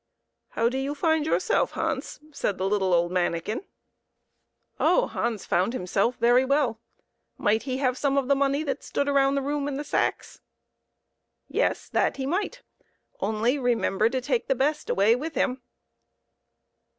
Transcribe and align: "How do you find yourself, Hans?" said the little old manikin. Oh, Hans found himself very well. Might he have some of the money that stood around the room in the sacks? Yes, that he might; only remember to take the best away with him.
"How 0.55 0.67
do 0.67 0.79
you 0.79 0.95
find 0.95 1.27
yourself, 1.27 1.73
Hans?" 1.73 2.19
said 2.31 2.57
the 2.57 2.67
little 2.67 2.91
old 2.91 3.11
manikin. 3.11 3.65
Oh, 4.79 5.05
Hans 5.05 5.45
found 5.45 5.73
himself 5.73 6.15
very 6.15 6.43
well. 6.43 6.79
Might 7.37 7.61
he 7.69 7.77
have 7.77 7.99
some 7.99 8.17
of 8.17 8.27
the 8.27 8.33
money 8.35 8.63
that 8.63 8.83
stood 8.83 9.07
around 9.07 9.35
the 9.35 9.43
room 9.43 9.67
in 9.67 9.77
the 9.77 9.83
sacks? 9.83 10.41
Yes, 11.47 11.87
that 11.87 12.17
he 12.17 12.25
might; 12.25 12.63
only 13.19 13.59
remember 13.59 14.09
to 14.09 14.21
take 14.21 14.47
the 14.47 14.55
best 14.55 14.89
away 14.89 15.15
with 15.15 15.35
him. 15.35 15.61